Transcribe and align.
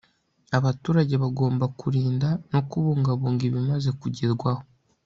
abaturage 0.57 1.13
gabomba 1.21 1.65
kurinda 1.79 2.27
no 2.51 2.61
kubungabunga 2.69 3.41
ibimaze 3.49 3.89
kugerwaho 3.99 4.63